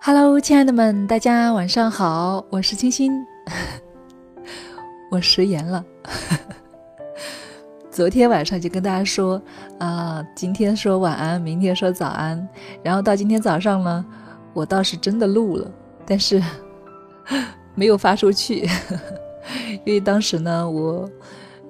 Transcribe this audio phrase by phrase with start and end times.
[0.00, 3.12] Hello，亲爱的们，大家晚上好，我是清新。
[5.12, 5.84] 我食言了，
[7.90, 9.40] 昨天晚上就跟大家说
[9.78, 12.48] 啊，今天说晚安，明天说早安，
[12.82, 14.04] 然后到今天早上呢，
[14.54, 15.70] 我倒是真的录了，
[16.04, 16.42] 但是
[17.76, 18.68] 没有发出去，
[19.84, 21.08] 因为当时呢，我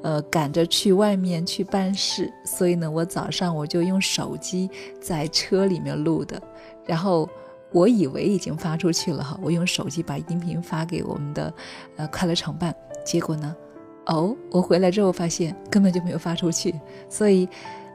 [0.02, 4.70] 呃赶着去外面去办事，所以呢，我早上我就用手机
[5.00, 6.40] 在车里面录的，
[6.86, 7.28] 然后。
[7.74, 11.50] 我以为已经发出去了哈，我用手机把音频发给我们的
[11.96, 13.56] 呃快乐厂办，结果呢，
[14.04, 16.78] 哦，我回来之后发现根本就没有发出去，
[17.08, 17.48] 所以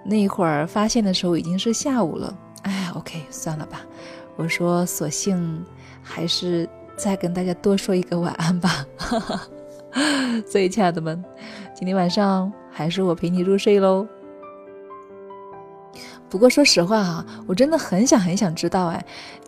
[0.04, 2.36] 那会儿发现的时候已经是下午了。
[2.64, 3.86] 哎，OK，算了吧，
[4.36, 5.64] 我说索性
[6.02, 8.84] 还是再跟大家多说一个晚安吧。
[10.50, 11.24] 所以亲爱的们，
[11.78, 14.08] 今天晚上还是我陪你入睡喽。
[16.28, 19.06] 不过说实话哈，我真的很想很想知道哎。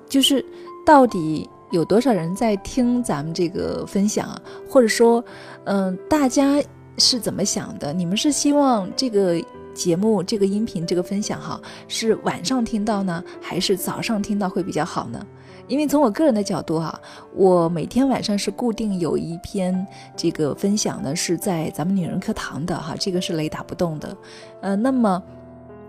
[0.08, 0.46] 就是
[0.86, 4.40] 到底有多少人在听咱们这个分享啊？
[4.70, 5.26] 或者说，
[5.64, 6.62] 嗯，大家
[7.00, 7.92] 是怎么想的？
[7.92, 9.44] 你们是希望这个
[9.74, 15.26] 节目、这个音频、这个分享哈，是晚上听到呢，还是早上听到会比较好呢？
[15.70, 17.00] 因为从我个人的角度哈，
[17.34, 24.18] 我每天晚上是固定有一篇这个分享呢，是在咱们女人课堂的哈，这个是雷打不动的。
[24.60, 25.24] 呃，那么。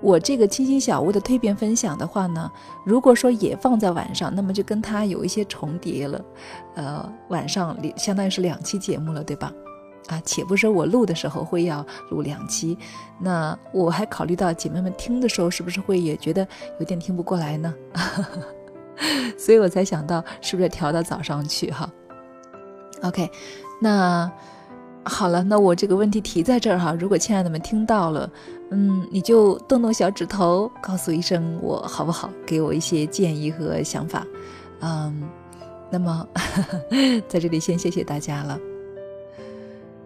[0.03, 2.51] 我这个清新小屋的蜕变分享的话呢，
[2.87, 6.25] 如果说也放在晚上，那么就跟它有一些重叠了，
[6.75, 9.53] 呃，晚上相当于是两期节目了，对吧？
[10.07, 12.79] 啊，且不说我录的时候会要录两期，
[13.19, 17.75] 那我还考虑到姐妹们听的时候是不是会也觉得有点听不过来呢？
[19.39, 21.91] 所以我才想到是不是调到早上去哈
[23.03, 23.31] ？OK，
[23.81, 24.31] 那。
[25.03, 26.95] 好了，那我这个问题提在这儿哈。
[27.01, 28.31] 如果亲爱的们听到了，
[28.71, 32.29] 嗯，你就动动小指头，告诉一声我好不好？
[32.45, 34.27] 给我一些建议和想法，
[34.81, 35.27] 嗯，
[35.91, 36.29] 那么
[37.27, 38.61] 在这里先谢谢大家了。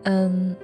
[0.04, 0.54] 嗯，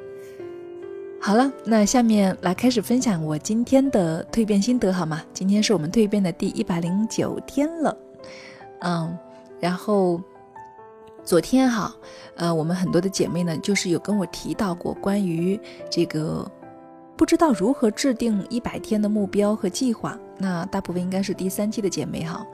[1.20, 5.20] 好了，那下面来开始分享我今天的蜕变心得好吗？
[5.34, 7.94] 今天是我们蜕变的第一百零九天了，
[8.80, 9.16] 嗯，
[9.60, 10.20] 然后。
[11.22, 11.94] 昨天哈，
[12.34, 15.60] 呃，我们很多的姐妹呢，就是有跟我提到过关于
[15.90, 16.50] 这个
[17.14, 20.18] 不知道如何制定一百天的目标和计划。
[20.38, 22.44] 那大部分应该是第三期的姐妹哈，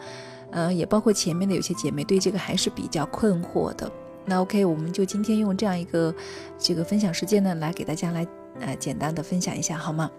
[0.50, 3.90] 呃，也包括前面的有些姐妹对这个还是比较困惑的。
[4.24, 6.12] 那 OK，我们就今天用这样一个
[6.58, 8.26] 这个分享时间呢，来给大家来
[8.60, 10.10] 呃简单的分享一下好吗？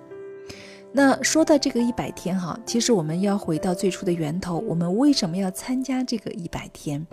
[0.97, 7.05] 那说到这个一百天哈，其实我们要回到最初的源头，我们为什么要参加这个一百天？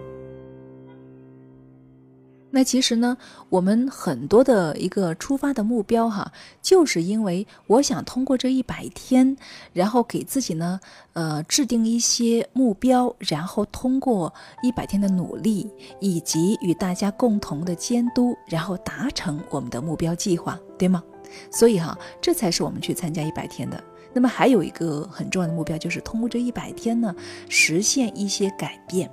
[2.50, 3.14] 那其实呢，
[3.50, 9.36] 我们很多的一个出发的目标哈，就是因为我想通过这一百天，
[9.74, 10.80] 然后给自己呢，
[11.12, 15.70] 呃，制定一些目标，然后通过一百天的努力，
[16.00, 21.04] 以及与大家共同的监督，然后达成我们的目标计划，对吗？
[21.50, 23.82] 所以哈，这才是我们去参加一百天的。
[24.12, 27.14] 那么还有一个很重要的目标，就是通过这一百天呢，
[27.48, 29.10] 实现一些改变。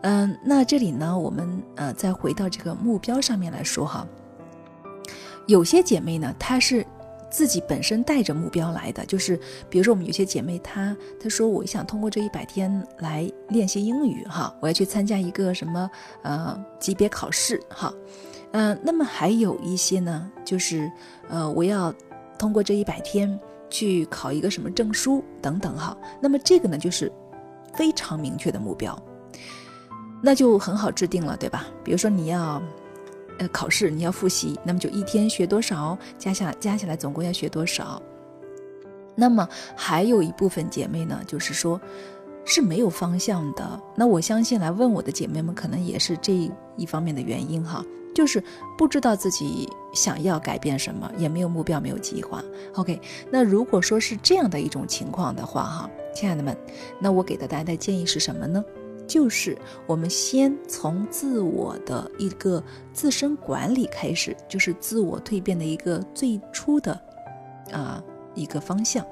[0.00, 4.06] 嗯，那这里呢，我们呃再回到这个目标上面来说哈。
[5.46, 6.86] 有些姐妹呢，她是
[7.30, 15.90] 自己本身带着目标来的，就是比如说我们有些姐妹，她她说我想通过这一百天来练习英语哈，我要去参加一个什么
[16.22, 17.92] 呃级别考试哈。
[18.52, 20.90] 嗯，那么还有一些呢，就是
[21.28, 21.92] 呃我要
[22.38, 23.38] 通过这一百天
[23.68, 25.96] 去考一个什么证书等等哈。
[26.20, 27.12] 那么这个呢，就是
[27.74, 29.00] 非常明确的目标。
[30.20, 31.66] 那就很好制定了，对吧？
[31.84, 32.60] 比如说你要，
[33.38, 38.02] 呃，考试你要复习，那么就一天学多少，加下加起来总共要学多少。
[39.14, 41.80] 那么还有一部分姐妹呢，就是说
[42.50, 43.78] 是没有方向的。
[43.94, 46.32] 那我相信来问我的姐妹们，可能也是这
[46.76, 48.42] 一方面的原因哈，就是
[48.78, 52.42] 不知道自己想要改变什么，也没有目标，没有计划。
[52.74, 52.98] OK，
[53.30, 56.56] 那如果说是这样的一种情况的话哈，亲爱的们，
[56.98, 58.64] 那我给的大家的建议是什么呢？
[59.06, 59.56] 就是
[59.86, 62.62] 我们先从自我的一个
[62.94, 66.98] 自身管理开始，就是自我蜕变的一个最初的
[67.72, 68.02] 啊
[68.34, 69.06] 一个方向，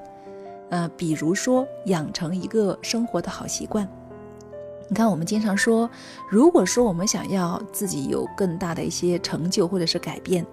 [0.69, 3.87] 呃，比如说养成一个生活的好习惯。
[4.89, 5.89] 你看，我们经常说，
[6.29, 10.45] 如果说我们想要自己有更大的一些成就或者是改变，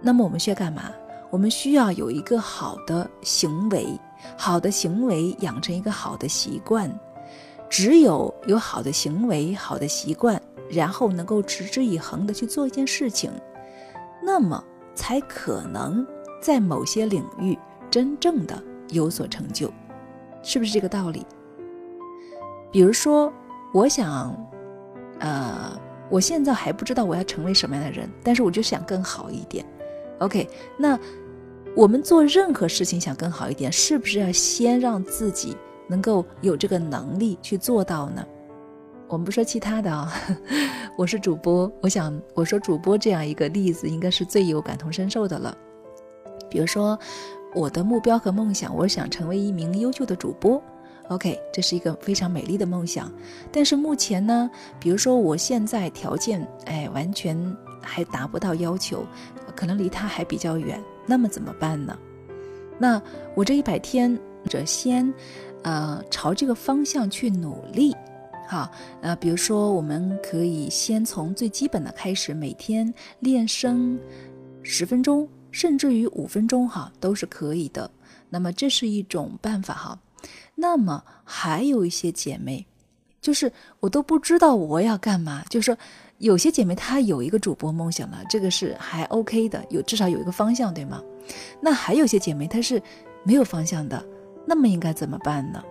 [0.00, 0.90] 那么我们需要干嘛？
[1.30, 3.98] 我们需要有一个好的行为，
[4.38, 6.90] 好的行为养成一个好的习惯。
[7.68, 10.40] 只有有好的行为、好的习惯，
[10.70, 13.30] 然后能够持之以恒的去做一件事情，
[14.22, 16.06] 那么才可能
[16.40, 17.58] 在某些领域
[17.90, 19.72] 真正的有所成就。
[20.42, 21.26] 是不是这个道理？
[22.70, 23.32] 比如说，
[23.72, 24.34] 我想，
[25.18, 29.64] 呃，我现在还不知道我要成为什么样的人，但是我就想更好一点。
[30.18, 30.98] OK，那
[31.74, 35.56] 我们做任何事情想更好一点，是不是要先让自己
[35.86, 38.24] 能够有这个能力去做到呢？
[39.08, 40.12] 我们不说其他的啊，
[40.96, 45.56] 我是主播，我想我说主播这样一个例子，应该是最有感同身受的了。
[46.50, 46.98] 比如说，
[47.54, 50.62] 我的目标和梦想，我想成为一名优秀的主播。
[51.08, 53.10] OK，这是一个非常美丽的梦想。
[53.50, 59.06] 但是目前呢，比如说我现在条件，哎，完全还达不到要求，
[59.56, 60.78] 可能离他还比较远。
[61.06, 61.98] 那么怎么办呢？
[62.78, 63.00] 那
[63.34, 64.16] 我这一百天，
[64.50, 65.12] 者先，
[65.62, 67.96] 呃，朝这个方向去努力。
[68.46, 68.70] 好，
[69.00, 73.98] 呃，比如说，我们可以先从最基本的开始，每天练声
[74.62, 77.90] 十分钟，甚至于五分钟，哈，都是可以的。
[78.30, 79.98] 那么这是一种办法，哈。
[80.54, 82.66] 那么还有一些姐妹，
[83.20, 83.50] 就是
[83.80, 85.76] 我都不知道我要干嘛，就是说
[86.18, 91.02] 有些姐妹她有一个主播梦想了，这个是还 OK 的，有至少有一个方向，对吗？
[91.60, 92.82] 那还有些姐妹她是
[93.22, 94.04] 没有方向的，
[94.46, 95.62] 那么应该怎么办呢？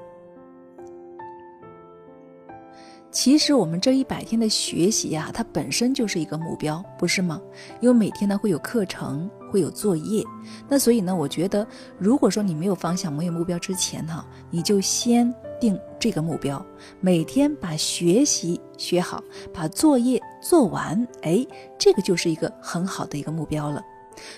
[3.11, 7.41] 其实我们这一百天的学习呀，它本身就是一个目标，不是吗？
[7.81, 10.23] 因为每天呢会有课程，会有作业，
[10.67, 11.65] 那所以呢，我觉得
[11.97, 16.63] 如果说你没有方向、没有目标之前哈，你就先定这个目标，
[16.99, 19.23] 每天把学习学好，
[19.53, 21.45] 把作业做完，哎，
[21.77, 23.81] 这个就是一个很好的一个目标了。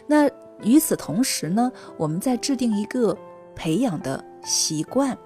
[0.08, 0.30] 那
[0.64, 3.18] 与此同时呢，我们再制定一个
[3.56, 5.18] 培养的习惯，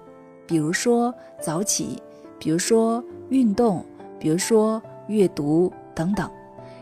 [0.46, 2.02] 比如说早起。
[2.36, 3.86] 比如说运动，
[4.18, 6.28] 比如说阅读等等，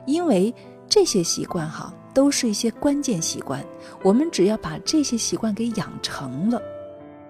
[0.06, 0.52] 因为
[0.88, 3.64] 这些习惯哈都是一些关键习惯，
[4.02, 6.60] 我们只要把这些习惯给养成了，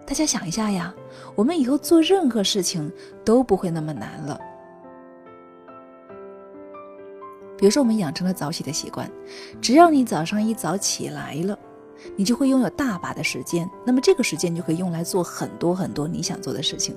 [0.06, 0.94] 大家想一下呀，
[1.34, 2.90] 我们以后做任何事情
[3.24, 4.38] 都不会那么难了。
[7.56, 9.10] 比如说我们养成了早起的习惯，
[9.60, 11.58] 只要你早上一早起来了，
[12.16, 16.96] 你就会拥有大把的时间，那么这个时间就可以用来做很多很多你想做的事情。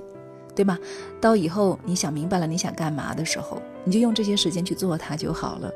[0.56, 0.78] 对吧？
[1.20, 5.70] 到以后你想明白了你想干嘛的时候，你就用这些时间去做它就好了。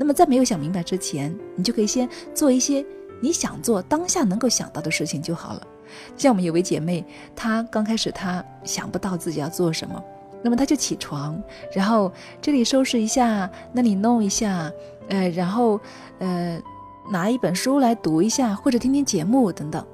[0.00, 2.82] 那么在没有想明白之前，你就可以先做一些
[3.20, 5.62] 你想做当下能够想到的事情就好了。
[6.16, 7.04] 像我们有位姐妹，
[7.36, 10.02] 她刚开始她想不到自己要做什么，
[10.42, 11.38] 那么她就起床，
[11.74, 12.10] 然后
[12.40, 14.72] 这里收拾一下，那里弄一下，
[15.10, 15.78] 呃，然后
[16.18, 16.58] 呃
[17.10, 19.86] 拿一本书来读一下，或者听听节目等等，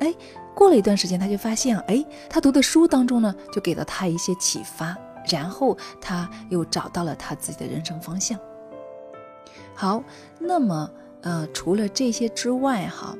[0.00, 0.12] 哎。
[0.56, 4.96] 过了一段时间，他就发现，哎，他读的书当中呢，就给了他一些启发，
[5.30, 8.40] 然后他又找到了他自己的人生方向。
[9.76, 10.02] 好，
[10.40, 10.90] 那么，
[11.20, 13.14] 呃，除了这些之外，哈，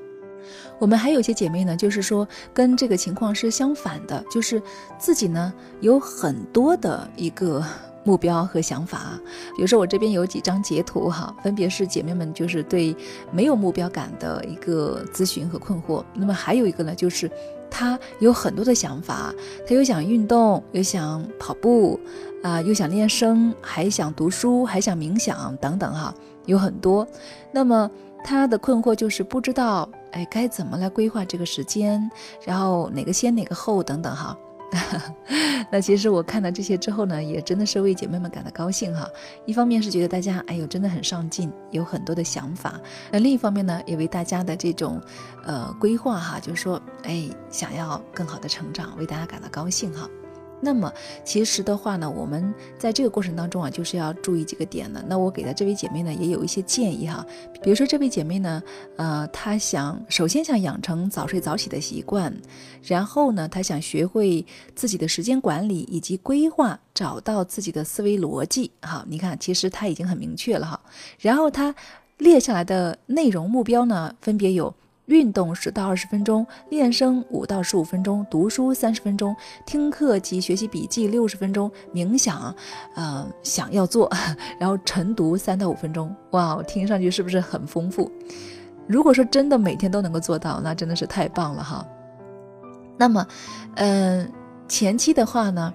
[0.81, 4.61] 我们还有些姐妹呢，就是说跟这个情况是相反的，就是
[4.99, 7.65] 自己呢有很多的一个。
[8.07, 9.21] 目标和想法，
[9.57, 12.95] 比如说我这边有几张截图哈，分别是姐妹们就是对
[13.33, 16.05] 没有目标感的一个咨询和困惑。
[16.15, 17.29] 那么还有一个呢，就是
[17.69, 19.35] 她有很多的想法，
[19.67, 21.99] 她又想运动，又想跑步，
[22.45, 26.15] 啊，又想练声，还想读书，还想冥想等等哈，
[26.47, 27.07] 有很多。
[27.53, 27.91] 那么
[28.25, 32.11] 他的困惑就是不知道，哎，该怎么来规划这个时间，
[32.45, 34.37] 然后哪个先哪个后等等哈。
[35.71, 39.09] 那其实我看到这些之后呢，也真的是为姐妹们感到高兴哈。
[39.45, 42.73] 一方面是觉得大家哎呦真的很上进，有很多的想法；
[43.13, 45.01] 那另一方面呢，也为大家的这种
[45.45, 50.09] 呃规划哈，就是说哎想要更好的成长，为大家感到高兴哈。
[50.61, 50.93] 那么
[51.25, 55.05] 其实的话呢，我们在这个过程当中啊，就是要注意几个点的。
[55.07, 57.25] 那我给的这位姐妹呢，也有一些建议哈。
[57.63, 58.63] 比如说这位姐妹呢，
[58.97, 62.35] 呃，她想首先想养成早睡早起的习惯，
[62.83, 64.45] 然后呢，她想学会
[64.75, 68.71] 自己的时间管理以及规划，找到自己的思维逻辑。
[68.83, 70.81] 好，你看，其实她已经很明确了哈。
[71.19, 71.75] 然后她
[72.19, 74.75] 列下来的内容目标呢，分别有。
[75.07, 79.35] 运动十到二十分钟，练声五到十五分钟，读书三十分钟，
[79.65, 82.55] 听课及学习笔记六十分钟，冥想，
[82.95, 84.11] 呃，想要做，
[84.59, 86.15] 然后晨读三到五分钟。
[86.31, 88.11] 哇，听上去是不是很丰富？
[88.89, 91.87] 如果说真的每天都能够做到，那真的是太棒了哈。
[92.97, 93.27] 那么，
[93.75, 94.31] 嗯，
[94.67, 95.73] 前期的话呢，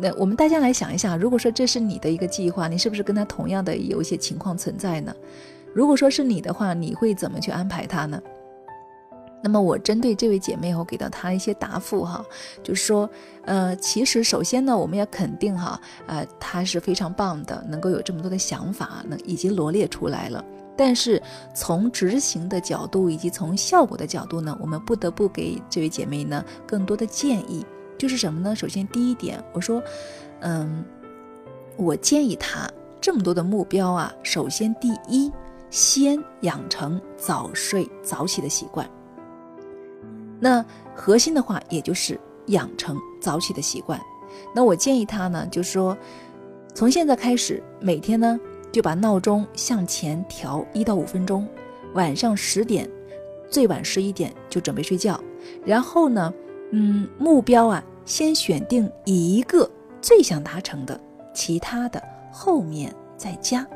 [0.00, 5.14] 那我们大家来想一下，如果说这是你的一个计划，你是不是跟他同样的有一些情况存在呢？
[5.74, 8.20] 如果说是你的话，你会怎么去安排它呢？
[9.40, 12.24] 那么我针对这位姐妹，我给到她一些答复哈，
[12.62, 13.08] 就是说，
[13.44, 20.44] 呃，其实首先呢，我们要肯定哈，呃，她是非常棒的，能够有这么多的想法，能已经罗列出来了。
[20.76, 21.20] 但是
[21.54, 27.64] 从执行的角度以及从效果的角度呢，我们不得不给这位姐妹呢更多的建议，
[27.96, 28.54] 就是什么呢？
[28.54, 29.82] 首先第一点，我说，
[30.40, 30.84] 嗯，
[31.76, 32.68] 我建议她
[33.00, 35.32] 这么多的目标啊，首先第一，
[35.70, 38.88] 先养成早睡早起的习惯。
[40.40, 40.64] 那
[40.94, 44.00] 核心的话，也就是养成早起的习惯。
[44.54, 45.96] 那我建议他呢，就是说，
[46.74, 48.38] 从现在开始，每天呢。
[48.70, 51.48] 就把闹钟向前调一到五分钟，
[51.94, 52.86] 晚上十点，
[53.48, 55.18] 最晚十一点就准备睡觉。
[55.64, 56.30] 然后呢，
[56.72, 59.68] 嗯，目标啊，先选定一个
[60.02, 61.00] 最想达成的，
[61.32, 63.66] 其他的后面再加。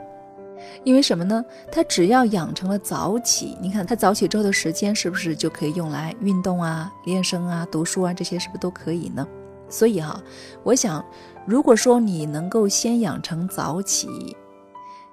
[0.85, 1.45] 因为什么呢？
[1.71, 9.26] 他只要养成了早起，你看他早起之后的时间是不是就可以用来运动啊、练声啊、读书啊，这些是不是都可以呢？
[9.69, 10.23] 所以哈，
[10.62, 11.04] 我想，
[11.47, 14.37] 如果说你能够先养成早起，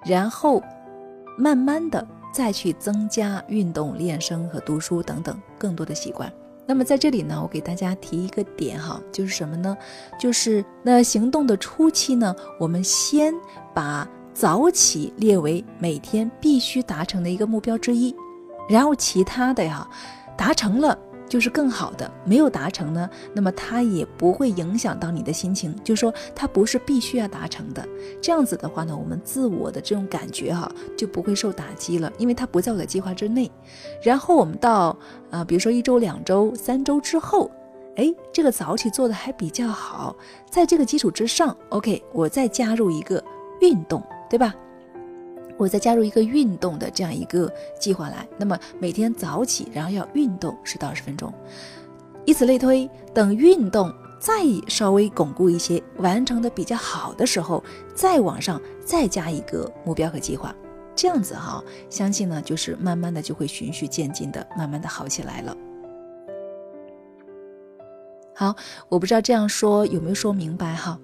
[0.05, 0.61] 然后，
[1.37, 6.31] 慢慢的再去增加运动、练声和读书等等更多的习惯。
[6.65, 9.75] 那么在这里呢，我给大家提一个点哈，就是什么呢？
[10.19, 13.33] 就是那行动的初期呢，我们先
[13.73, 14.07] 把
[14.39, 18.15] 早起列为每天必须达成的一个目标之一，
[18.69, 19.85] 然后其他的呀，
[20.37, 20.97] 达成了。
[21.27, 27.87] 就是更好的，没有达成呢，那么它也不会影响到你的心情，就说它不是必须要达成的。
[28.19, 33.51] 这样子的话呢，我们自我的这种感觉哈就不会受打击了，因为它不在我的计划之内。
[34.01, 34.97] 然后我们到
[35.29, 37.51] 呃，比如说一周、两周、三周之后，
[37.97, 40.15] 哎，这个早起做的还比较好，
[40.49, 43.23] 在这个基础之上，OK，我再加入一个
[43.61, 44.53] 运动，对吧？
[45.57, 51.33] 我再加入一个运动的这样一个计划来，那么每天早起，然后要运动十到二十分钟，
[52.25, 52.89] 以此类推。
[53.13, 57.61] 等运动再稍微巩固一些，完成的比较好的时候，
[57.93, 60.55] 再往上再加一个目标和计划，
[60.95, 65.57] 这样子哈，相信呢就是慢慢的就会循序渐进的，慢慢的好起来了。
[68.33, 68.55] 好，
[68.87, 70.97] 我不知道这样说有没有说明白哈。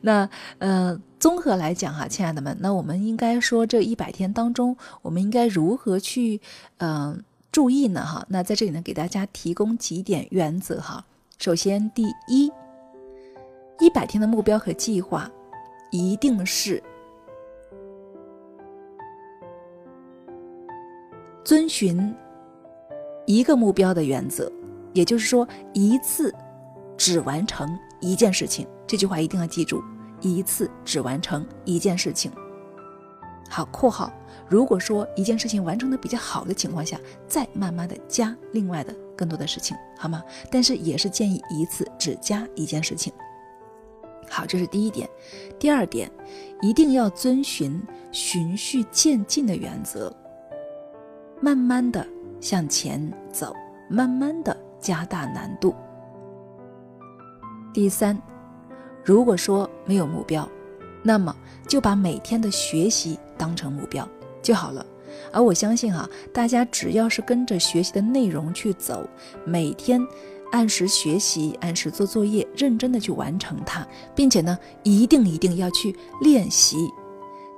[0.00, 0.28] 那
[0.58, 6.40] 呃，综合来讲哈，亲爱的们，那我们应该说这一百天当中，我们应该如何去
[6.78, 8.04] 嗯注意呢？
[8.04, 11.04] 哈，那在这里呢，给大家提供几点原则哈。
[11.38, 12.50] 首先，第一，
[13.80, 15.30] 一百天的目标和计划
[15.90, 16.82] 一定是
[21.44, 22.14] 遵循
[23.26, 24.50] 一个目标的原则，
[24.92, 26.34] 也就是说，一次
[26.96, 28.66] 只完成一件事情。
[28.90, 29.80] 这句话一定要记住，
[30.20, 32.28] 一次只完成一件事情。
[33.48, 34.12] 好，括号，
[34.48, 40.20] 如果说一件事情完成的比较好的情况下，再慢慢的加另外的更多的事情，好吗？
[40.50, 43.12] 但是也是建议一次只加一件事情。
[44.28, 45.08] 好，这是第一点。
[45.56, 46.10] 第二点，
[46.60, 47.80] 一定要遵循
[48.10, 50.12] 循序渐进的原则，
[51.40, 52.04] 慢慢的
[52.40, 53.54] 向前走，
[53.88, 55.72] 慢慢的加大难度。
[57.72, 58.20] 第三。
[59.10, 60.48] 如果说没有目标，
[61.02, 61.34] 那么
[61.66, 64.08] 就把每天的学习当成目标
[64.40, 64.86] 就好了。
[65.32, 69.04] 而我相信哈，大家只要是跟着学习的内容去走，
[69.44, 70.00] 每天
[70.52, 76.76] 按时学习，按时做作业，认真的去完成它，并且呢，一定一定要去练习。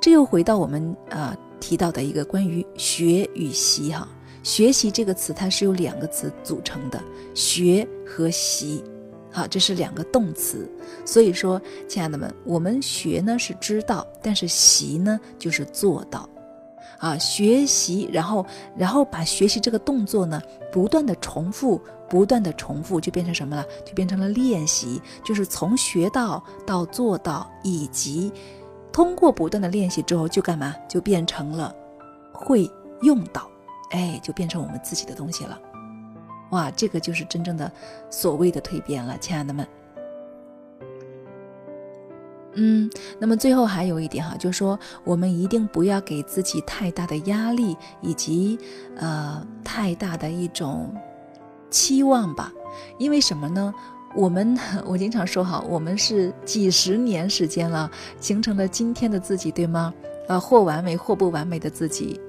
[0.00, 4.08] 这又回到我们呃提到的一个关于学与习哈，
[4.42, 6.98] 学习这个词它是由两个词组成的，
[7.34, 8.82] 学和习。
[9.32, 10.70] 好，这是两个动词，
[11.06, 16.28] 所以说，亲爱的们，我们学呢是知道，但是习呢就是做到，
[16.98, 18.44] 啊，学习，然后，
[18.76, 23.64] 然后把学习这个动作呢不断的重复，不断的重复，就变成什么了？
[23.86, 28.30] 就变成了练习，就是从学到到做到，以及
[28.92, 30.76] 通过不断的练习之后，就干嘛？
[30.86, 31.74] 就变成了
[32.32, 32.70] 会
[33.00, 33.50] 用到，
[33.92, 35.58] 哎，就变成我们自己的东西了。
[36.52, 37.70] 哇，这个就是真正的
[38.08, 39.66] 所谓的蜕变了，亲爱的们。
[42.54, 48.58] 嗯，那么最后还有一点哈，就是说我们一定不要给自己太大的压力，以及
[48.96, 50.94] 呃太大的一种
[51.70, 52.52] 期望吧。
[52.98, 53.72] 因为什么呢？
[54.14, 54.54] 我们
[54.84, 57.90] 我经常说哈，我们是几十年时间了，
[58.20, 59.94] 形成了今天的自己，对吗？
[60.28, 62.20] 呃，或完美或不完美的自己。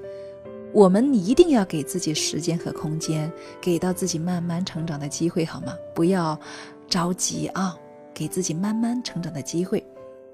[0.74, 5.72] 我们一定要给自己时间和空间，给到自己慢慢成长的机会，好吗？
[5.94, 6.36] 不要
[6.88, 7.76] 着急啊，
[8.12, 9.86] 给自己慢慢成长的机会。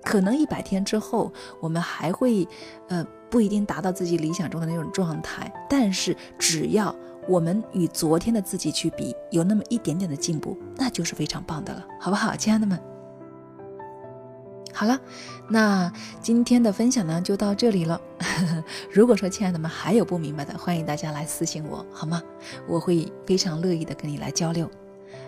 [0.03, 1.31] 可能一百天之后，
[1.61, 2.49] 我们还会，
[2.89, 5.53] 呃，不一定达到自己理想中的那种状态。
[5.69, 6.97] 但是，只要
[7.29, 12.81] 我们与昨天的自己去比，有那么一点点的进步，那就是非常棒的了，好不好，亲爱的们？
[14.73, 14.99] 好了，
[15.49, 18.01] 那今天的分享呢就到这里了。
[18.91, 22.23] 如果说亲爱的们还有不明白的，欢迎大家来私信我，好吗？
[22.67, 24.71] 我会非常乐意的跟你来交流。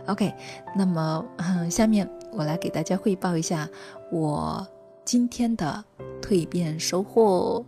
[0.06, 0.32] OK，
[0.75, 1.25] 那么
[1.70, 3.68] 下面我来给大家汇报一下
[4.11, 4.66] 我
[5.04, 5.84] 今天的
[6.20, 7.64] 蜕变收获。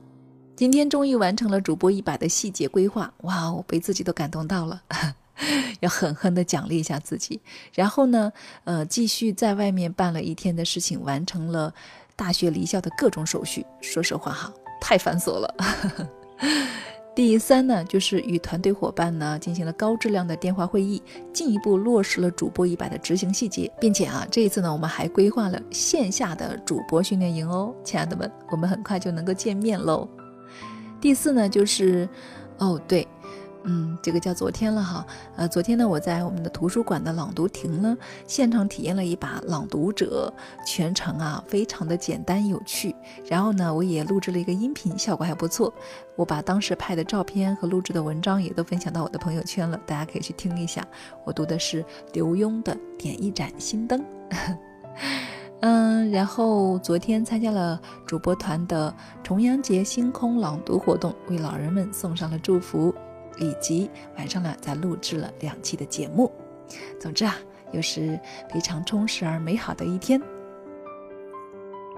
[0.57, 4.83] 今天终于完成了主播一百的细节规划，哇，我被自己都感动到了。
[5.81, 7.41] 要狠狠地奖励一下自己，
[7.75, 8.33] 然后呢，
[8.65, 11.73] 呃，继续在外面办了一天的事情，完成了
[12.17, 13.65] 大学离校的各种手续。
[13.81, 15.55] 说实话哈，太繁琐了。
[17.15, 21.01] 第三呢，就是与团队伙伴呢进行了高质量的电话会议，
[21.33, 30.09] 进一步落实了主播一百的执行细节，并且啊，这一次呢，我们还规划了线下的主播训练营哦，亲爱的们，我们很快就能够见面喽。
[31.01, 32.09] 第四呢，就是
[32.59, 33.07] 哦，对。
[33.67, 35.07] 嗯，这个叫昨天了哈，
[35.37, 40.33] 呃，昨天呢，我在我们的图书馆的朗读亭呢，现场体验了一把朗读者，
[40.67, 42.95] 全程啊非常的简单有趣。
[43.27, 45.73] 然后呢，我也录制了一个音频，效果还不错。
[46.15, 50.87] 我把当时拍的照片和录制的文章也都分享到我的朋友圈了，大家可以去听一下。
[51.25, 53.99] 我读的是刘墉的《点一盏心灯》。
[55.61, 62.95] 嗯，然后昨天参加了主播团的重阳节星空朗读活动，为老人们送上了祝福。
[63.39, 66.31] 以及晚上呢，再录制了两期的节目。
[67.01, 67.37] 总之啊，
[67.73, 68.19] 又是
[68.53, 70.21] 非常充实而美好的一天。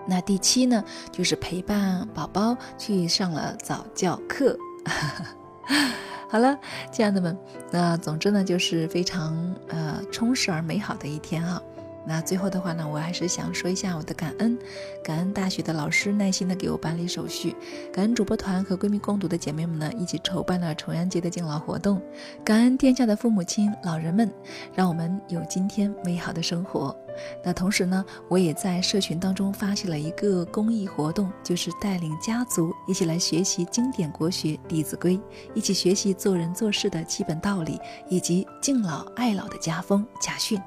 [0.08, 4.56] 那第七呢，就是陪伴宝宝去上了早教课。
[6.28, 6.58] 好了，
[6.92, 7.36] 亲爱的们，
[7.70, 11.60] 那总之呢，就是非常呃充实而美好的一天啊。
[12.08, 14.56] 那最后的话呢，我还是想说一下我的感恩，
[15.02, 17.54] 感恩大学的老师耐心的给我办理手续，
[17.92, 22.00] 感恩主播团和闺蜜共读的姐妹们呢一起筹办了重阳节的敬老活动，
[22.44, 24.32] 感恩天下的父母亲老人们，
[24.72, 26.96] 让我们有今天美好的生活。
[27.42, 35.16] 那同时呢，我也在社群当中发起了一个公益活动，就是带领家族一起来学习经典国学《弟子规》，
[35.54, 40.60] 一起学习做人做事的基本道理，以及敬老爱老的家风家训。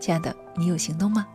[0.00, 1.26] 亲爱的，你有行动吗？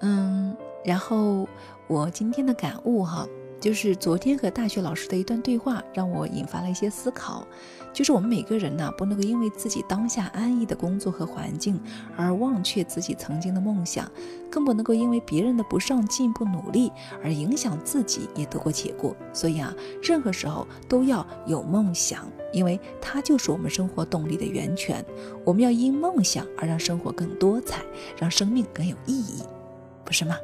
[0.00, 1.48] 嗯，然后
[1.86, 3.26] 我今天的感悟哈，
[3.64, 7.48] 就是昨天和大学老师的一段对话，让我引发了一些思考。
[7.94, 11.80] 就是我们每个人呢，不能够因为自己当下安逸的工作和环境
[12.14, 14.06] 而忘却自己曾经的梦想，
[14.50, 19.16] 更不能够因为别人的不上进、不努力而影响自己也得过且过。
[19.32, 25.02] 所以啊，任何时候都要有梦想，因为它就是我们生活动力的源泉。
[25.42, 27.80] 我们要因梦想而让生活更多彩，
[28.18, 29.42] 让生命更有意义，
[30.04, 30.36] 不是吗？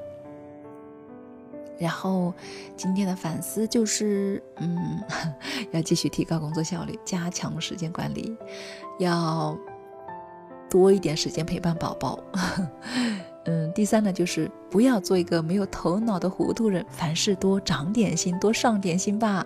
[1.80, 2.34] 然后，
[2.76, 5.00] 今天的反思就是，嗯，
[5.72, 8.36] 要继续提高工作效率，加强时间管理，
[8.98, 9.58] 要
[10.68, 12.22] 多一点时间陪伴宝宝。
[13.46, 19.44] 嗯，第三呢，就是不要做一个没有头脑的糊涂人，凡事多长点心，多上点心吧。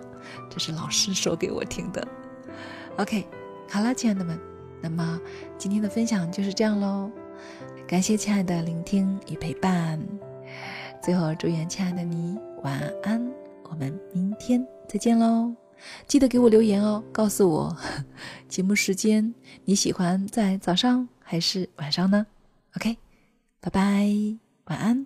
[0.49, 2.05] 这是老师说给我听的。
[2.97, 3.25] OK，
[3.69, 4.37] 好了，亲爱的们，
[4.81, 5.17] 那么
[5.57, 7.09] 今天的分享就是这样喽。
[7.87, 9.97] 感谢亲爱的聆听与陪伴。
[11.05, 13.23] 最后，祝愿亲爱的你晚安，
[13.69, 15.53] 我们明天再见喽！
[16.07, 17.77] 记得给我留言哦，告诉我
[18.49, 19.31] 节目时间，
[19.65, 22.25] 你喜欢在早上还是晚上呢
[22.75, 22.97] ？OK，
[23.59, 24.09] 拜拜，
[24.63, 25.05] 晚安。